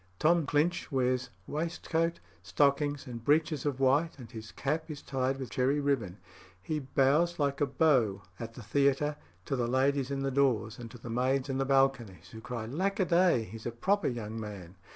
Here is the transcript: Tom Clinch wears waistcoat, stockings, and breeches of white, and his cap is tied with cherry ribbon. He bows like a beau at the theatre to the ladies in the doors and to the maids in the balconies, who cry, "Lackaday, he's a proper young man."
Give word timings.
Tom 0.17 0.47
Clinch 0.47 0.91
wears 0.91 1.29
waistcoat, 1.45 2.19
stockings, 2.41 3.05
and 3.05 3.23
breeches 3.23 3.67
of 3.67 3.79
white, 3.79 4.17
and 4.17 4.31
his 4.31 4.51
cap 4.51 4.89
is 4.89 4.99
tied 5.03 5.37
with 5.37 5.51
cherry 5.51 5.79
ribbon. 5.79 6.17
He 6.59 6.79
bows 6.79 7.37
like 7.37 7.61
a 7.61 7.67
beau 7.67 8.23
at 8.39 8.55
the 8.55 8.63
theatre 8.63 9.15
to 9.45 9.55
the 9.55 9.67
ladies 9.67 10.09
in 10.09 10.23
the 10.23 10.31
doors 10.31 10.79
and 10.79 10.89
to 10.89 10.97
the 10.97 11.11
maids 11.11 11.49
in 11.49 11.59
the 11.59 11.65
balconies, 11.65 12.29
who 12.31 12.41
cry, 12.41 12.65
"Lackaday, 12.65 13.43
he's 13.43 13.67
a 13.67 13.71
proper 13.71 14.07
young 14.07 14.39
man." 14.41 14.75